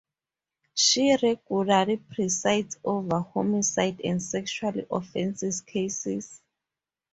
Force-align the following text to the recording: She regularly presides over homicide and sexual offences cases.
She 0.73 1.15
regularly 1.21 1.97
presides 1.97 2.79
over 2.83 3.19
homicide 3.19 4.01
and 4.03 4.19
sexual 4.19 4.73
offences 4.89 5.61
cases. 5.61 6.41